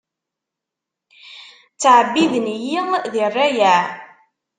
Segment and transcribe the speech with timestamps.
[1.73, 2.79] Ttɛebbiden-iyi
[3.13, 3.79] di rrayeɛ.